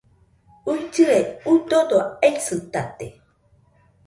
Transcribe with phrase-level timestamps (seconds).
[0.71, 1.15] uillɨe,
[1.51, 3.07] udodo aisɨtate